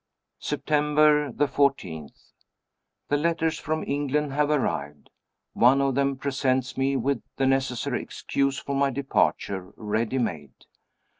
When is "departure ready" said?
8.89-10.17